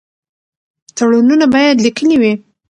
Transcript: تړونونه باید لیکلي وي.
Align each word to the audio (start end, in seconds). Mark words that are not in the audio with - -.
تړونونه 0.95 1.45
باید 1.53 1.77
لیکلي 1.85 2.15
وي. 2.21 2.33